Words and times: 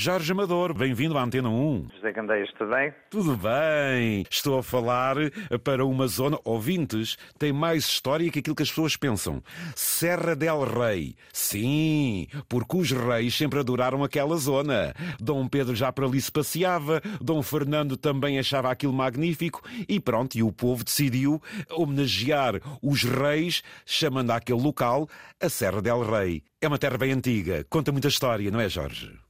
Jorge 0.00 0.30
Amador, 0.30 0.72
bem-vindo 0.74 1.18
à 1.18 1.24
Antena 1.24 1.48
1. 1.48 1.88
José 1.96 2.12
Candeias, 2.12 2.48
tudo 2.56 2.70
bem? 2.70 2.94
Tudo 3.10 3.36
bem. 3.36 4.24
Estou 4.30 4.56
a 4.56 4.62
falar 4.62 5.16
para 5.64 5.84
uma 5.84 6.06
zona, 6.06 6.38
ouvintes, 6.44 7.16
tem 7.36 7.52
mais 7.52 7.84
história 7.84 8.30
que 8.30 8.38
aquilo 8.38 8.54
que 8.54 8.62
as 8.62 8.68
pessoas 8.68 8.96
pensam. 8.96 9.42
Serra 9.74 10.36
del 10.36 10.62
Rei. 10.62 11.16
Sim, 11.32 12.28
porque 12.48 12.76
os 12.76 12.92
reis 12.92 13.34
sempre 13.34 13.58
adoraram 13.58 14.04
aquela 14.04 14.36
zona. 14.36 14.94
Dom 15.18 15.48
Pedro 15.48 15.74
já 15.74 15.90
por 15.90 16.04
ali 16.04 16.20
se 16.20 16.30
passeava, 16.30 17.02
Dom 17.20 17.42
Fernando 17.42 17.96
também 17.96 18.38
achava 18.38 18.70
aquilo 18.70 18.92
magnífico 18.92 19.68
e 19.88 19.98
pronto, 19.98 20.38
e 20.38 20.44
o 20.44 20.52
povo 20.52 20.84
decidiu 20.84 21.42
homenagear 21.72 22.60
os 22.80 23.02
reis, 23.02 23.64
chamando 23.84 24.30
aquele 24.30 24.62
local 24.62 25.08
a 25.42 25.48
Serra 25.48 25.82
del 25.82 26.08
Rei. 26.08 26.44
É 26.62 26.68
uma 26.68 26.78
terra 26.78 26.98
bem 26.98 27.10
antiga, 27.10 27.66
conta 27.68 27.90
muita 27.90 28.06
história, 28.06 28.48
não 28.48 28.60
é, 28.60 28.68
Jorge? 28.68 29.27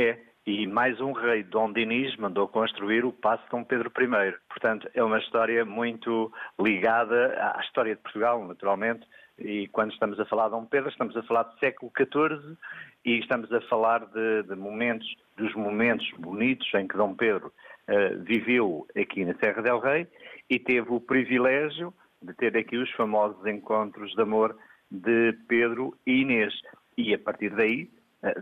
É, 0.00 0.16
e 0.46 0.64
mais 0.64 1.00
um 1.00 1.10
rei, 1.10 1.42
Dom 1.42 1.72
Dinis, 1.72 2.16
mandou 2.18 2.46
construir 2.46 3.04
o 3.04 3.12
Paço 3.12 3.42
Dom 3.50 3.64
Pedro 3.64 3.90
I. 3.98 4.32
Portanto, 4.48 4.88
é 4.94 5.02
uma 5.02 5.18
história 5.18 5.64
muito 5.64 6.32
ligada 6.56 7.34
à 7.56 7.60
história 7.62 7.96
de 7.96 8.02
Portugal, 8.02 8.46
naturalmente, 8.46 9.04
e 9.36 9.66
quando 9.66 9.92
estamos 9.92 10.20
a 10.20 10.24
falar 10.24 10.44
de 10.44 10.50
Dom 10.52 10.66
Pedro, 10.66 10.88
estamos 10.88 11.16
a 11.16 11.22
falar 11.24 11.42
do 11.42 11.58
século 11.58 11.90
XIV 11.98 12.56
e 13.04 13.18
estamos 13.18 13.52
a 13.52 13.60
falar 13.62 14.06
de, 14.06 14.44
de 14.44 14.54
momentos, 14.54 15.12
dos 15.36 15.52
momentos 15.56 16.08
bonitos 16.16 16.72
em 16.74 16.86
que 16.86 16.96
Dom 16.96 17.16
Pedro 17.16 17.48
uh, 17.48 18.22
viveu 18.22 18.86
aqui 18.96 19.24
na 19.24 19.34
Serra 19.34 19.62
del 19.62 19.80
Rei 19.80 20.06
e 20.48 20.60
teve 20.60 20.86
o 20.92 21.00
privilégio 21.00 21.92
de 22.22 22.32
ter 22.34 22.56
aqui 22.56 22.76
os 22.76 22.90
famosos 22.92 23.44
encontros 23.46 24.14
de 24.14 24.22
amor 24.22 24.56
de 24.88 25.32
Pedro 25.48 25.92
e 26.06 26.20
Inês. 26.20 26.54
E 26.96 27.12
a 27.12 27.18
partir 27.18 27.50
daí 27.50 27.90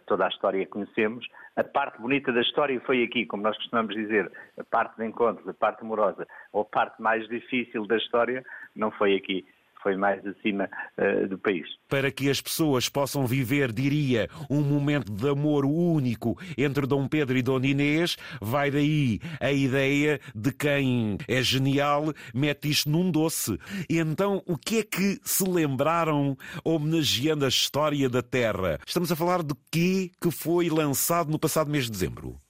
toda 0.07 0.27
a 0.27 0.29
história 0.29 0.65
que 0.65 0.71
conhecemos. 0.71 1.27
A 1.57 1.65
parte 1.65 2.01
bonita 2.01 2.33
da 2.33 2.41
história 2.41 2.81
foi 2.81 3.03
aqui, 3.03 3.27
como 3.27 3.43
nós 3.43 3.57
costumamos 3.57 3.95
dizer, 3.95 4.31
a 4.59 4.65
parte 4.65 4.97
de 4.97 5.07
encontros, 5.07 5.49
a 5.49 5.55
parte 5.55 5.83
amorosa, 5.83 6.27
ou 6.53 6.63
a 6.63 6.65
parte 6.65 7.01
mais 7.01 7.27
difícil 7.29 7.87
da 7.87 7.97
história, 7.97 8.45
não 8.75 8.91
foi 8.91 9.15
aqui 9.15 9.45
foi 9.87 9.97
mais 9.97 10.21
acima 10.27 10.69
uh, 10.99 11.29
do 11.29 11.39
país. 11.39 11.65
Para 11.89 12.11
que 12.11 12.29
as 12.29 12.41
pessoas 12.41 12.89
possam 12.89 13.25
viver, 13.25 13.71
diria, 13.71 14.29
um 14.51 14.61
momento 14.61 15.13
de 15.13 15.29
amor 15.29 15.65
único 15.65 16.37
entre 16.59 16.89
Dom 16.89 17.07
Pedro 17.07 17.39
e 17.39 17.43
Dona 17.43 17.69
Inês, 17.69 18.17
vai 18.41 18.69
daí 18.69 19.21
a 19.41 19.53
ideia 19.53 20.19
de 20.35 20.51
quem 20.51 21.19
é 21.29 21.41
genial 21.41 22.13
mete 22.35 22.69
isto 22.69 22.91
num 22.91 23.13
doce. 23.13 23.57
E 23.89 24.01
então, 24.01 24.43
o 24.45 24.59
que 24.59 24.79
é 24.79 24.83
que 24.83 25.21
se 25.23 25.49
lembraram 25.49 26.37
homenageando 26.65 27.45
a 27.45 27.49
história 27.49 28.09
da 28.09 28.23
Terra? 28.23 28.81
Estamos 28.85 29.13
a 29.13 29.15
falar 29.15 29.45
de 29.45 29.55
quê 29.71 30.11
que 30.21 30.33
foi 30.33 30.69
lançado 30.69 31.31
no 31.31 31.39
passado 31.39 31.71
mês 31.71 31.85
de 31.85 31.93
dezembro? 31.93 32.41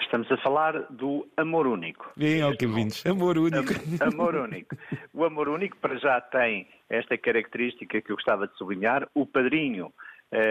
Estamos 0.00 0.30
a 0.30 0.36
falar 0.38 0.86
do 0.90 1.26
amor 1.36 1.66
único. 1.66 2.12
Bem, 2.16 2.42
Alcavintes, 2.42 3.04
amor 3.06 3.38
único. 3.38 3.72
Am 4.00 4.12
amor 4.12 4.34
único. 4.34 4.76
O 5.12 5.24
amor 5.24 5.48
único 5.48 5.76
para 5.78 5.96
já 5.98 6.20
tem 6.20 6.68
esta 6.88 7.16
característica 7.18 8.00
que 8.00 8.12
eu 8.12 8.16
gostava 8.16 8.46
de 8.46 8.56
sublinhar. 8.56 9.08
O 9.14 9.26
padrinho 9.26 9.86
uh, 9.86 9.92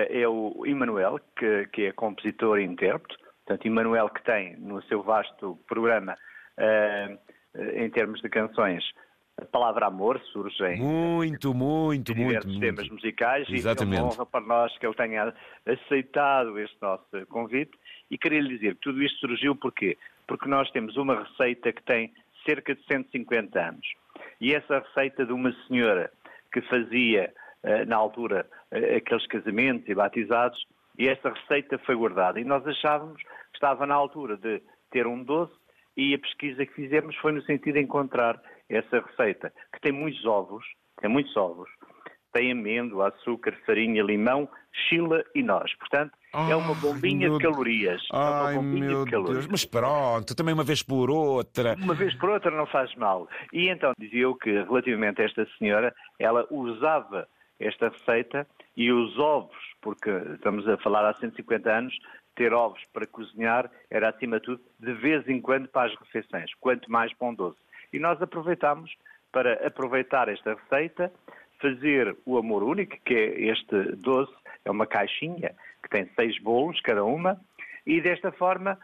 é 0.10 0.28
o 0.28 0.66
Emanuel, 0.66 1.20
que, 1.38 1.68
que, 1.72 1.86
é 1.86 1.92
compositor 1.92 2.60
e 2.60 2.64
intérprete. 2.64 3.18
Portanto, 3.46 3.66
Emanuel 3.66 4.10
que 4.10 4.24
tem 4.24 4.58
no 4.58 4.82
seu 4.84 5.04
vasto 5.04 5.58
programa, 5.68 6.18
uh, 6.58 7.18
em 7.76 7.90
termos 7.90 8.22
de 8.22 8.30
canções, 8.30 8.84
a 9.42 9.46
palavra 9.46 9.88
amor 9.88 10.20
surge 10.32 10.64
em 10.66 10.80
muito, 10.80 11.54
muito, 11.54 12.14
diversos 12.14 12.52
muito, 12.52 12.66
temas 12.66 12.88
muito. 12.88 12.94
musicais 12.94 13.48
Exatamente. 13.50 13.96
e 13.96 14.00
é 14.00 14.02
uma 14.02 14.14
honra 14.14 14.26
para 14.26 14.46
nós 14.46 14.78
que 14.78 14.86
ele 14.86 14.96
tenha 14.96 15.34
aceitado 15.66 16.58
este 16.60 16.78
nosso 16.82 17.06
convite 17.28 17.78
e 18.10 18.18
queria 18.18 18.42
lhe 18.42 18.58
dizer 18.58 18.76
que 18.76 18.82
tudo 18.82 19.04
isto 19.04 19.20
surgiu 19.20 19.56
porquê? 19.56 19.98
Porque 20.28 20.48
nós 20.48 20.72
temos 20.72 20.96
uma 20.96 21.24
receita 21.24 21.74
que 21.74 21.84
tem 21.84 22.14
cerca 22.46 22.74
de 22.76 22.84
150 22.86 23.60
anos. 23.60 23.88
E 24.40 24.54
essa 24.54 24.80
receita 24.80 25.26
de 25.26 25.34
uma 25.34 25.52
senhora 25.68 26.12
que 26.52 26.62
fazia, 26.62 27.34
eh, 27.64 27.86
na 27.86 27.96
altura, 27.96 28.48
eh, 28.72 28.98
aqueles 28.98 29.26
casamentos 29.28 29.90
e 29.90 29.96
batizados, 29.96 30.66
e 30.98 31.08
essa 31.08 31.30
receita 31.30 31.78
foi 31.80 31.96
guardada. 31.96 32.40
E 32.40 32.44
nós 32.44 32.66
achávamos 32.66 33.22
que 33.22 33.56
estava 33.56 33.86
na 33.86 33.96
altura 33.96 34.38
de 34.38 34.62
ter 34.92 35.08
um 35.08 35.24
doce, 35.24 35.54
e 35.98 36.14
a 36.14 36.20
pesquisa 36.20 36.66
que 36.66 36.74
fizemos 36.74 37.16
foi 37.18 37.32
no 37.32 37.42
sentido 37.44 37.76
de 37.76 37.82
encontrar 37.82 38.42
essa 38.70 39.00
receita, 39.00 39.54
que 39.74 39.82
tem 39.82 39.92
muitos 39.92 40.26
ovos, 40.26 40.66
tem 41.02 41.10
muitos 41.10 41.36
ovos, 41.38 41.70
tem 42.34 42.52
amêndoa, 42.52 43.10
açúcar, 43.10 43.58
farinha, 43.66 44.04
limão, 44.04 44.50
chila 44.90 45.24
e 45.34 45.42
noz. 45.42 45.74
Portanto, 45.76 46.12
Ai, 46.34 46.52
é 46.52 46.56
uma 46.56 46.76
bombinha 46.76 47.30
meu... 47.30 47.38
de 47.38 47.44
calorias. 47.46 48.02
Ai, 48.12 48.56
é 48.56 48.58
uma 48.58 48.62
bombinha 48.62 48.88
meu 48.88 49.06
de 49.06 49.12
calorias. 49.12 49.46
Deus. 49.46 49.48
Mas 49.48 49.66
pronto, 49.66 50.36
também 50.36 50.54
uma 50.54 50.64
vez 50.64 50.84
por 50.84 51.10
outra. 51.10 51.76
Uma 51.76 51.94
vez 51.94 52.14
por 52.16 52.30
outra 52.30 52.52
não 52.52 52.66
faz 52.66 52.94
mal. 52.96 53.30
E 53.54 53.70
então 53.70 53.94
dizia 53.98 54.24
eu 54.24 54.36
que, 54.36 54.52
relativamente 54.52 55.22
a 55.22 55.26
esta 55.26 55.48
senhora, 55.58 55.96
ela 56.20 56.46
usava 56.52 57.26
esta 57.58 57.88
receita 57.88 58.46
e 58.76 58.92
os 58.92 59.18
ovos, 59.18 59.56
porque 59.82 60.10
estamos 60.34 60.68
a 60.68 60.78
falar 60.78 61.10
há 61.10 61.14
150 61.14 61.72
anos, 61.72 61.98
ter 62.36 62.54
ovos 62.54 62.84
para 62.94 63.08
cozinhar 63.08 63.70
era, 63.90 64.10
acima 64.10 64.40
de 64.40 64.46
tudo, 64.46 64.62
de 64.80 64.94
vez 64.94 65.28
em 65.28 65.42
quando 65.42 65.68
para 65.68 65.88
as 65.88 66.00
refeições, 66.00 66.54
quanto 66.60 66.92
mais 66.92 67.14
pão 67.14 67.34
doce. 67.34 67.58
E 67.94 68.00
nós 68.00 68.22
aproveitámos 68.22 68.94
para 69.32 69.66
aproveitar 69.66 70.30
esta 70.30 70.54
receita, 70.56 71.12
fazer 71.62 72.16
o 72.26 72.38
amor 72.38 72.64
único, 72.64 72.98
que 73.06 73.14
é 73.14 73.42
este 73.52 73.96
doce, 73.96 74.34
é 74.64 74.72
uma 74.72 74.86
caixinha 74.86 75.56
que 75.84 75.90
tem 75.90 76.10
seis 76.16 76.38
bolos 76.42 76.80
cada 76.82 77.04
uma, 77.04 77.40
e 77.86 78.02
desta 78.02 78.32
forma 78.32 78.80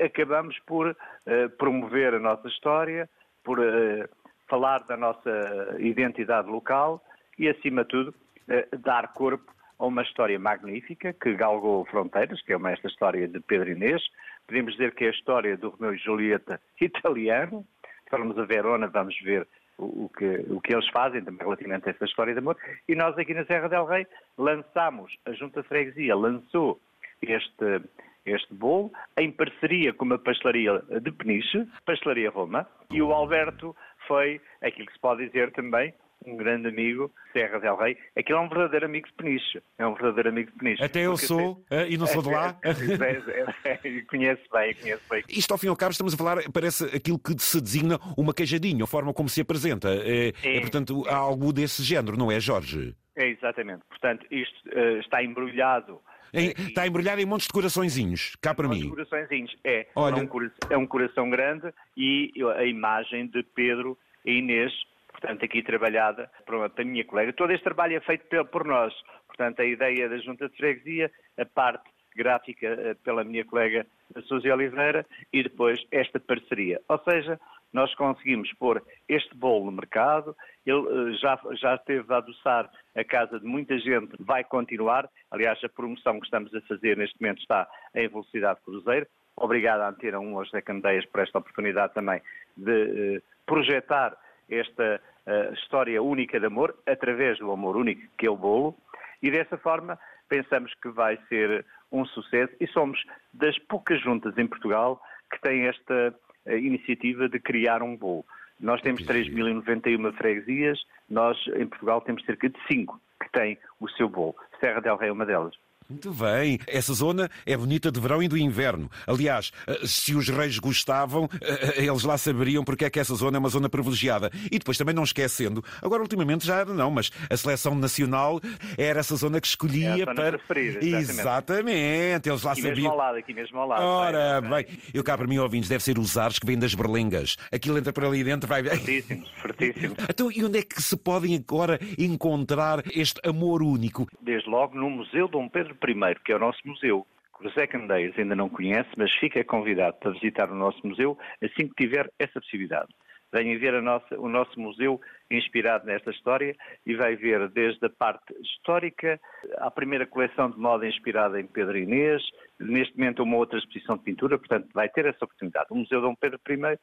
acabamos 0.00 0.58
por 0.60 0.88
uh, 0.88 1.50
promover 1.58 2.14
a 2.14 2.18
nossa 2.18 2.48
história, 2.48 3.08
por 3.44 3.58
uh, 3.58 4.08
falar 4.48 4.82
da 4.84 4.96
nossa 4.96 5.76
identidade 5.78 6.48
local 6.48 7.02
e, 7.38 7.48
acima 7.48 7.82
de 7.82 7.88
tudo, 7.90 8.14
uh, 8.48 8.78
dar 8.78 9.12
corpo 9.12 9.52
a 9.78 9.86
uma 9.86 10.02
história 10.02 10.38
magnífica 10.38 11.12
que 11.12 11.34
galgou 11.34 11.84
fronteiras, 11.86 12.40
que 12.42 12.52
é 12.52 12.56
uma, 12.56 12.72
esta 12.72 12.88
história 12.88 13.28
de 13.28 13.40
Pedro 13.40 13.70
Inês. 13.70 14.02
Podemos 14.46 14.72
dizer 14.72 14.94
que 14.94 15.04
é 15.04 15.08
a 15.08 15.12
história 15.12 15.56
do 15.56 15.70
Romeu 15.70 15.94
e 15.94 15.98
Julieta 15.98 16.60
italiano. 16.80 17.66
Se 18.08 18.14
a 18.14 18.44
Verona, 18.44 18.86
vamos 18.86 19.18
ver 19.20 19.46
o, 19.78 20.08
que, 20.08 20.44
o 20.48 20.60
que 20.60 20.72
eles 20.72 20.88
fazem 20.88 21.22
também 21.22 21.44
relativamente 21.44 21.88
a 21.88 21.90
esta 21.90 22.04
história 22.04 22.32
de 22.32 22.38
amor. 22.38 22.56
E 22.88 22.94
nós 22.94 23.16
aqui 23.18 23.34
na 23.34 23.44
Serra 23.44 23.68
del 23.68 23.84
Rei 23.84 24.06
lançámos, 24.38 25.14
a 25.24 25.32
Junta 25.32 25.62
Freguesia 25.64 26.14
lançou 26.14 26.80
este, 27.20 27.82
este 28.24 28.54
bolo 28.54 28.92
em 29.18 29.30
parceria 29.30 29.92
com 29.92 30.04
uma 30.04 30.18
pastelaria 30.18 30.82
de 31.00 31.10
Peniche, 31.12 31.66
Pastelaria 31.84 32.30
Roma, 32.30 32.66
e 32.90 33.02
o 33.02 33.12
Alberto 33.12 33.74
foi 34.06 34.40
aquilo 34.62 34.86
que 34.86 34.92
se 34.92 35.00
pode 35.00 35.26
dizer 35.26 35.52
também 35.52 35.92
um 36.24 36.36
grande 36.36 36.68
amigo, 36.68 37.12
Serra 37.32 37.58
del 37.58 37.76
Rei. 37.76 37.96
Aquele 38.16 38.38
é 38.38 38.40
um 38.40 38.48
verdadeiro 38.48 38.86
amigo 38.86 39.06
de 39.06 39.14
Peniche. 39.14 39.62
É 39.78 39.86
um 39.86 39.94
verdadeiro 39.94 40.28
amigo 40.30 40.50
de 40.50 40.58
Peniche. 40.58 40.82
Até 40.82 41.06
eu 41.06 41.16
sou, 41.16 41.52
uh, 41.70 41.86
e 41.88 41.96
não 41.96 42.06
sou 42.06 42.22
de 42.22 42.30
lá. 42.30 42.58
conheço 44.08 44.42
bem, 44.52 44.74
conheço 44.74 45.02
bem. 45.08 45.24
Isto, 45.28 45.52
ao 45.52 45.58
fim 45.58 45.66
e 45.66 45.70
ao 45.70 45.76
cabo, 45.76 45.92
estamos 45.92 46.14
a 46.14 46.16
falar, 46.16 46.38
parece 46.52 46.84
aquilo 46.84 47.18
que 47.18 47.34
se 47.38 47.60
designa 47.60 47.98
uma 48.16 48.34
queijadinha, 48.34 48.84
a 48.84 48.86
forma 48.86 49.12
como 49.12 49.28
se 49.28 49.40
apresenta. 49.40 49.88
É, 49.88 50.32
é, 50.42 50.56
é 50.56 50.60
portanto, 50.60 51.04
algo 51.08 51.52
desse 51.52 51.82
género, 51.82 52.16
não 52.16 52.30
é, 52.30 52.40
Jorge? 52.40 52.94
É, 53.14 53.28
exatamente. 53.28 53.82
Portanto, 53.88 54.26
isto 54.30 54.68
uh, 54.68 54.98
está 55.00 55.22
embrulhado 55.22 56.00
em, 56.32 56.50
está 56.68 56.86
embrulhado 56.86 57.20
em 57.20 57.24
montes 57.24 57.46
de 57.46 57.52
coraçõezinhos, 57.52 58.36
cá 58.42 58.54
para 58.54 58.68
mim. 58.68 58.90
coraçõezinhos, 58.90 59.56
é. 59.64 59.86
Olha... 59.94 60.18
É, 60.18 60.22
um 60.22 60.26
coração, 60.26 60.58
é 60.70 60.76
um 60.76 60.86
coração 60.86 61.30
grande 61.30 61.72
e 61.96 62.32
a 62.56 62.64
imagem 62.64 63.26
de 63.28 63.42
Pedro 63.42 63.96
e 64.24 64.38
Inês 64.38 64.72
portanto, 65.16 65.44
aqui 65.44 65.62
trabalhada 65.62 66.30
por, 66.44 66.54
a 66.62 66.84
minha 66.84 67.04
colega. 67.04 67.32
Todo 67.32 67.52
este 67.52 67.64
trabalho 67.64 67.96
é 67.96 68.00
feito 68.00 68.26
por 68.46 68.64
nós. 68.64 68.92
Portanto, 69.26 69.60
a 69.60 69.64
ideia 69.64 70.08
da 70.08 70.18
Junta 70.18 70.48
de 70.48 70.56
Freguesia, 70.56 71.10
a 71.38 71.44
parte 71.46 71.88
gráfica 72.14 72.66
eh, 72.66 72.94
pela 73.02 73.24
minha 73.24 73.44
colega 73.44 73.86
Suzy 74.24 74.50
Oliveira 74.50 75.06
e 75.32 75.42
depois 75.42 75.84
esta 75.90 76.20
parceria. 76.20 76.80
Ou 76.88 76.98
seja, 76.98 77.38
nós 77.72 77.94
conseguimos 77.94 78.52
pôr 78.54 78.82
este 79.08 79.34
bolo 79.34 79.66
no 79.66 79.72
mercado, 79.72 80.36
ele 80.64 80.80
eh, 80.80 81.12
já, 81.18 81.38
já 81.52 81.74
esteve 81.74 82.12
a 82.12 82.18
adoçar 82.18 82.70
a 82.94 83.04
casa 83.04 83.40
de 83.40 83.46
muita 83.46 83.78
gente, 83.78 84.16
vai 84.20 84.44
continuar. 84.44 85.08
Aliás, 85.30 85.62
a 85.64 85.68
promoção 85.68 86.20
que 86.20 86.26
estamos 86.26 86.54
a 86.54 86.60
fazer 86.62 86.96
neste 86.96 87.20
momento 87.20 87.40
está 87.40 87.66
em 87.94 88.08
velocidade 88.08 88.60
cruzeiro. 88.64 89.06
Obrigado 89.36 89.80
à 89.80 89.88
Antena 89.88 90.18
1 90.18 90.38
aos 90.38 90.50
Candeias 90.64 91.04
por 91.06 91.20
esta 91.20 91.38
oportunidade 91.38 91.92
também 91.92 92.22
de 92.56 93.16
eh, 93.16 93.22
projetar 93.44 94.16
esta 94.48 95.00
uh, 95.26 95.52
história 95.54 96.02
única 96.02 96.38
de 96.38 96.46
amor, 96.46 96.74
através 96.86 97.38
do 97.38 97.50
amor 97.50 97.76
único, 97.76 98.02
que 98.18 98.26
é 98.26 98.30
o 98.30 98.36
bolo, 98.36 98.76
e 99.22 99.30
dessa 99.30 99.56
forma 99.56 99.98
pensamos 100.28 100.72
que 100.82 100.88
vai 100.88 101.18
ser 101.28 101.64
um 101.90 102.04
sucesso 102.04 102.52
e 102.60 102.66
somos 102.68 103.02
das 103.32 103.58
poucas 103.58 104.00
juntas 104.00 104.36
em 104.36 104.46
Portugal 104.46 105.00
que 105.30 105.40
têm 105.40 105.66
esta 105.66 106.14
uh, 106.46 106.50
iniciativa 106.52 107.28
de 107.28 107.38
criar 107.38 107.82
um 107.82 107.96
bolo. 107.96 108.24
Nós 108.58 108.80
temos 108.80 109.02
3.091 109.02 110.12
freguesias, 110.14 110.78
nós 111.08 111.36
em 111.56 111.66
Portugal 111.66 112.00
temos 112.00 112.24
cerca 112.24 112.48
de 112.48 112.58
5 112.66 113.00
que 113.22 113.30
têm 113.30 113.58
o 113.80 113.88
seu 113.90 114.08
bolo. 114.08 114.34
Serra 114.60 114.80
del 114.80 114.96
Rei 114.96 115.10
é 115.10 115.12
uma 115.12 115.26
delas. 115.26 115.54
Muito 115.88 116.10
bem. 116.12 116.58
Essa 116.66 116.92
zona 116.92 117.30
é 117.44 117.56
bonita 117.56 117.92
de 117.92 118.00
verão 118.00 118.22
e 118.22 118.26
do 118.26 118.36
inverno. 118.36 118.90
Aliás, 119.06 119.52
eh, 119.66 119.80
se 119.84 120.14
os 120.14 120.28
reis 120.28 120.58
gostavam, 120.58 121.28
eh, 121.40 121.74
eh, 121.78 121.84
eles 121.84 122.02
lá 122.02 122.18
saberiam 122.18 122.64
porque 122.64 122.84
é 122.84 122.90
que 122.90 122.98
essa 122.98 123.14
zona 123.14 123.36
é 123.36 123.40
uma 123.40 123.48
zona 123.48 123.68
privilegiada. 123.68 124.30
E 124.50 124.58
depois 124.58 124.76
também 124.76 124.94
não 124.94 125.04
esquecendo, 125.04 125.64
agora 125.80 126.02
ultimamente 126.02 126.44
já 126.44 126.64
não, 126.64 126.90
mas 126.90 127.12
a 127.30 127.36
seleção 127.36 127.74
nacional 127.74 128.40
era 128.76 128.98
essa 128.98 129.14
zona 129.14 129.40
que 129.40 129.46
escolhia 129.46 130.02
é 130.02 130.04
para. 130.04 130.38
Preferida, 130.38 130.84
exatamente. 130.84 131.20
exatamente. 131.20 132.28
Eles 132.28 132.42
lá 132.42 132.52
aqui 132.52 132.62
sabiam. 132.62 132.76
Mesmo 132.76 132.90
ao 132.90 132.96
lado, 132.96 133.18
aqui 133.18 133.34
mesmo 133.34 133.58
ao 133.58 133.68
lado. 133.68 133.82
Ora, 133.82 134.40
bem, 134.40 134.50
bem. 134.50 134.66
eu 134.92 135.04
cá 135.04 135.16
para 135.16 135.26
mim, 135.26 135.38
ouvintes, 135.38 135.68
deve 135.68 135.84
ser 135.84 135.98
os 135.98 136.16
ares 136.16 136.38
que 136.38 136.46
vêm 136.46 136.58
das 136.58 136.74
berlengas. 136.74 137.36
Aquilo 137.52 137.78
entra 137.78 137.92
por 137.92 138.04
ali 138.04 138.24
dentro, 138.24 138.48
vai. 138.48 138.64
Fortíssimos, 138.64 139.30
fortíssimos. 139.40 139.96
Então, 140.16 140.32
e 140.32 140.42
onde 140.44 140.58
é 140.58 140.62
que 140.62 140.80
se 140.80 140.96
podem 140.96 141.34
agora 141.36 141.78
encontrar 141.98 142.82
este 142.94 143.20
amor 143.28 143.62
único? 143.62 144.08
Desde 144.20 144.45
logo 144.56 144.74
no 144.74 144.88
Museu 144.88 145.28
Dom 145.28 145.50
Pedro 145.50 145.76
I, 145.86 146.14
que 146.24 146.32
é 146.32 146.36
o 146.36 146.38
nosso 146.38 146.60
museu. 146.64 147.06
O 147.38 147.44
José 147.46 147.66
Candeias 147.66 148.18
ainda 148.18 148.34
não 148.34 148.48
conhece, 148.48 148.88
mas 148.96 149.14
fica 149.14 149.44
convidado 149.44 149.98
para 149.98 150.12
visitar 150.12 150.50
o 150.50 150.54
nosso 150.54 150.80
museu 150.82 151.18
assim 151.42 151.68
que 151.68 151.74
tiver 151.74 152.10
essa 152.18 152.40
possibilidade. 152.40 152.88
Venha 153.30 153.58
ver 153.58 153.82
nossa, 153.82 154.18
o 154.18 154.30
nosso 154.30 154.58
museu 154.58 154.98
inspirado 155.30 155.84
nesta 155.84 156.10
história 156.10 156.56
e 156.86 156.94
vai 156.94 157.16
ver 157.16 157.50
desde 157.50 157.84
a 157.84 157.90
parte 157.90 158.32
histórica, 158.40 159.20
a 159.58 159.70
primeira 159.70 160.06
coleção 160.06 160.50
de 160.50 160.58
moda 160.58 160.88
inspirada 160.88 161.38
em 161.38 161.46
Pedro 161.46 161.76
Inês, 161.76 162.22
neste 162.58 162.96
momento 162.96 163.24
uma 163.24 163.36
outra 163.36 163.58
exposição 163.58 163.98
de 163.98 164.04
pintura, 164.04 164.38
portanto 164.38 164.68
vai 164.72 164.88
ter 164.88 165.04
essa 165.04 165.22
oportunidade. 165.22 165.66
O 165.68 165.76
Museu 165.76 166.00
Dom 166.00 166.14
Pedro 166.14 166.40
I 166.48 166.78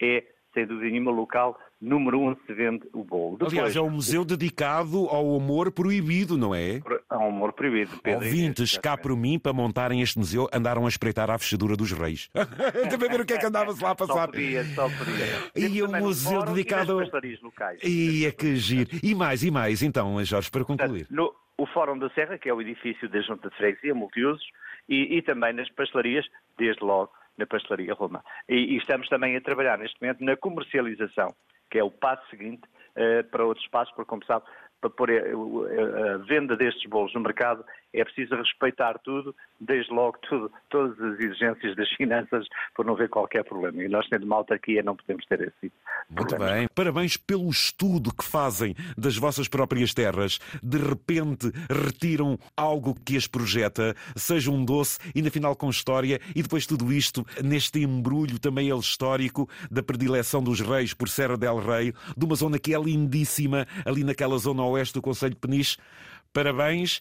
é 0.00 0.24
sem 0.58 0.66
dúvida 0.66 0.90
nenhuma, 0.90 1.12
local 1.12 1.56
número 1.80 2.20
um 2.20 2.34
se 2.44 2.52
vende 2.52 2.88
o 2.92 3.04
bolo. 3.04 3.38
Depois, 3.38 3.52
Aliás, 3.52 3.76
é 3.76 3.80
um 3.80 3.90
museu 3.90 4.24
dedicado 4.24 5.06
ao 5.08 5.36
amor 5.36 5.70
proibido, 5.70 6.36
não 6.36 6.52
é? 6.52 6.80
Ao 7.08 7.28
amor 7.28 7.52
proibido. 7.52 7.96
Pedro 8.02 8.24
Ouvintes, 8.24 8.76
cá 8.76 8.96
por 8.96 9.16
mim, 9.16 9.38
para 9.38 9.52
montarem 9.52 10.02
este 10.02 10.18
museu, 10.18 10.48
andaram 10.52 10.86
a 10.86 10.88
espreitar 10.88 11.30
à 11.30 11.38
fechadura 11.38 11.76
dos 11.76 11.92
reis. 11.92 12.28
Também 12.90 13.08
ver 13.08 13.20
o 13.20 13.26
que 13.26 13.34
é 13.34 13.38
que 13.38 13.46
andava-se 13.46 13.82
lá 13.82 13.90
a 13.90 13.94
passar. 13.94 14.12
Só 14.12 14.26
podia, 14.26 14.64
só 14.64 14.88
podia. 14.88 15.24
E 15.54 15.82
um 15.82 16.00
museu 16.00 16.44
dedicado... 16.44 16.98
E 17.84 18.26
é 18.26 18.32
que 18.32 18.56
giro. 18.56 18.90
E 19.00 19.14
mais, 19.14 19.44
e 19.44 19.50
mais, 19.50 19.82
então, 19.82 20.22
Jorge, 20.24 20.50
para 20.50 20.64
concluir. 20.64 21.06
No, 21.10 21.32
o 21.56 21.66
Fórum 21.66 21.98
da 21.98 22.10
Serra, 22.10 22.38
que 22.38 22.48
é 22.48 22.54
o 22.54 22.60
edifício 22.60 23.08
da 23.08 23.20
Junta 23.20 23.48
de 23.50 23.56
Freguesia, 23.56 23.94
multiusos, 23.94 24.44
e, 24.88 25.16
e 25.18 25.22
também 25.22 25.52
nas 25.52 25.68
pastelarias, 25.70 26.26
desde 26.58 26.82
logo, 26.82 27.12
na 27.38 27.46
pastelaria 27.46 27.94
Roma. 27.94 28.22
E, 28.48 28.74
e, 28.74 28.76
estamos 28.76 29.08
também 29.08 29.36
a 29.36 29.40
trabalhar 29.40 29.78
neste 29.78 30.00
momento 30.00 30.22
na 30.22 30.36
comercialização, 30.36 31.34
que 31.70 31.78
é 31.78 31.84
o 31.84 31.90
passo 31.90 32.28
seguinte 32.28 32.62
uh, 32.96 33.24
para 33.30 33.44
outros 33.44 33.66
passos, 33.68 33.94
porque 33.94 34.08
como 34.08 34.24
sabe, 34.24 34.44
para 34.80 34.90
pôr 34.90 35.10
a, 35.10 35.14
a, 35.14 36.14
a, 36.14 36.18
venda 36.18 36.56
destes 36.56 36.88
bolos 36.88 37.12
no 37.14 37.20
mercado 37.20 37.64
é 37.92 38.04
preciso 38.04 38.34
respeitar 38.36 38.98
tudo, 38.98 39.34
desde 39.58 39.92
logo 39.92 40.18
tudo, 40.28 40.52
todas 40.68 41.00
as 41.00 41.18
exigências 41.18 41.74
das 41.74 41.88
finanças, 41.90 42.46
por 42.74 42.84
não 42.84 42.94
haver 42.94 43.08
qualquer 43.08 43.42
problema. 43.44 43.82
E 43.82 43.88
nós, 43.88 44.06
sendo 44.08 44.24
uma 44.24 44.36
autarquia, 44.36 44.82
não 44.82 44.94
podemos 44.94 45.24
ter 45.26 45.40
esse 45.40 45.72
Muito 46.10 46.28
problema. 46.28 46.54
bem. 46.54 46.68
Parabéns 46.74 47.16
pelo 47.16 47.48
estudo 47.48 48.14
que 48.14 48.24
fazem 48.24 48.74
das 48.96 49.16
vossas 49.16 49.48
próprias 49.48 49.94
terras. 49.94 50.38
De 50.62 50.78
repente 50.78 51.50
retiram 51.70 52.38
algo 52.56 52.94
que 52.94 53.16
as 53.16 53.26
projeta, 53.26 53.94
seja 54.14 54.50
um 54.50 54.64
doce, 54.64 54.98
e 55.14 55.22
na 55.22 55.30
final 55.30 55.56
com 55.56 55.70
história, 55.70 56.20
e 56.36 56.42
depois 56.42 56.66
tudo 56.66 56.92
isto 56.92 57.24
neste 57.42 57.80
embrulho 57.80 58.38
também 58.38 58.68
ele 58.68 58.78
histórico 58.80 59.48
da 59.70 59.82
predileção 59.82 60.42
dos 60.42 60.60
reis 60.60 60.92
por 60.92 61.08
Serra 61.08 61.36
del 61.36 61.58
Rei, 61.58 61.92
de 62.16 62.24
uma 62.24 62.34
zona 62.34 62.58
que 62.58 62.74
é 62.74 62.78
lindíssima, 62.78 63.66
ali 63.84 64.04
naquela 64.04 64.36
zona 64.36 64.67
oeste 64.68 64.94
do 64.94 65.02
Conselho 65.02 65.34
de 65.34 65.40
Peniche. 65.40 65.76
Parabéns. 66.32 67.00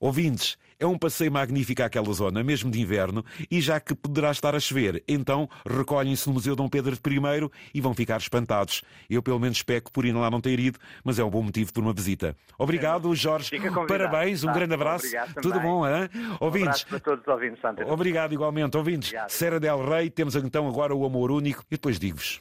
Ouvintes, 0.00 0.58
é 0.82 0.86
um 0.86 0.98
passeio 0.98 1.30
magnífico 1.30 1.80
àquela 1.80 2.12
zona, 2.12 2.42
mesmo 2.42 2.68
de 2.68 2.80
inverno, 2.80 3.24
e 3.48 3.60
já 3.60 3.78
que 3.78 3.94
poderá 3.94 4.32
estar 4.32 4.52
a 4.52 4.58
chover, 4.58 5.00
então 5.06 5.48
recolhem-se 5.64 6.26
no 6.26 6.34
Museu 6.34 6.56
Dom 6.56 6.68
Pedro 6.68 6.92
I 6.94 7.50
e 7.72 7.80
vão 7.80 7.94
ficar 7.94 8.18
espantados. 8.18 8.82
Eu, 9.08 9.22
pelo 9.22 9.38
menos, 9.38 9.62
peco 9.62 9.92
por 9.92 10.04
ir 10.04 10.12
lá 10.12 10.28
não 10.28 10.40
ter 10.40 10.58
ido, 10.58 10.80
mas 11.04 11.20
é 11.20 11.24
um 11.24 11.30
bom 11.30 11.42
motivo 11.42 11.72
por 11.72 11.84
uma 11.84 11.92
visita. 11.92 12.36
Obrigado, 12.58 13.14
Jorge. 13.14 13.52
Parabéns, 13.86 14.42
um 14.42 14.48
tá, 14.48 14.54
grande 14.54 14.74
abraço. 14.74 15.06
Tudo 15.40 15.60
bom, 15.60 15.86
hein? 15.86 16.08
Ouvintes. 16.40 16.84
Um 16.84 16.88
para 16.88 16.98
todos 16.98 17.22
os 17.22 17.28
ouvintes, 17.28 17.62
Obrigado, 17.88 18.32
igualmente. 18.32 18.76
Ouvintes, 18.76 19.10
Obrigado. 19.10 19.30
Serra 19.30 19.60
del 19.60 19.88
Rei, 19.88 20.10
temos 20.10 20.34
então 20.34 20.66
agora 20.66 20.92
o 20.92 21.06
amor 21.06 21.30
único 21.30 21.62
e 21.70 21.76
depois 21.76 22.00
digo-vos. 22.00 22.40